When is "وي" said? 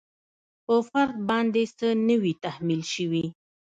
2.21-2.33